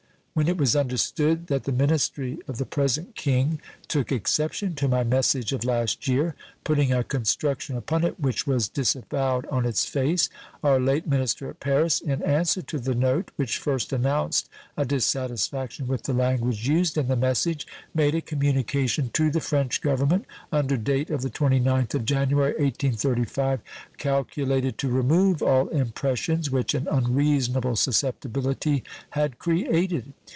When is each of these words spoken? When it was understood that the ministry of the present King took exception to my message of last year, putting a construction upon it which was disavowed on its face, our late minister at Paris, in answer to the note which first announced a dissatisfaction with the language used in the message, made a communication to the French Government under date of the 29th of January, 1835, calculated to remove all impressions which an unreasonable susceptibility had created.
When 0.33 0.47
it 0.47 0.57
was 0.57 0.77
understood 0.77 1.47
that 1.47 1.65
the 1.65 1.73
ministry 1.73 2.39
of 2.47 2.57
the 2.57 2.65
present 2.65 3.15
King 3.15 3.59
took 3.89 4.11
exception 4.13 4.75
to 4.75 4.87
my 4.87 5.03
message 5.03 5.51
of 5.51 5.65
last 5.65 6.07
year, 6.07 6.35
putting 6.63 6.93
a 6.93 7.03
construction 7.03 7.75
upon 7.75 8.05
it 8.05 8.17
which 8.17 8.47
was 8.47 8.69
disavowed 8.69 9.45
on 9.47 9.65
its 9.65 9.83
face, 9.83 10.29
our 10.63 10.79
late 10.79 11.05
minister 11.05 11.49
at 11.49 11.59
Paris, 11.59 11.99
in 11.99 12.23
answer 12.23 12.61
to 12.61 12.79
the 12.79 12.95
note 12.95 13.29
which 13.35 13.57
first 13.57 13.91
announced 13.91 14.47
a 14.77 14.85
dissatisfaction 14.85 15.85
with 15.85 16.03
the 16.03 16.13
language 16.13 16.65
used 16.67 16.97
in 16.97 17.09
the 17.09 17.17
message, 17.17 17.67
made 17.93 18.15
a 18.15 18.21
communication 18.21 19.09
to 19.11 19.29
the 19.29 19.41
French 19.41 19.81
Government 19.81 20.23
under 20.49 20.77
date 20.77 21.09
of 21.09 21.23
the 21.23 21.29
29th 21.29 21.93
of 21.93 22.05
January, 22.05 22.53
1835, 22.53 23.59
calculated 23.97 24.77
to 24.77 24.87
remove 24.87 25.43
all 25.43 25.67
impressions 25.69 26.49
which 26.49 26.73
an 26.73 26.87
unreasonable 26.89 27.75
susceptibility 27.75 28.81
had 29.09 29.37
created. 29.37 30.13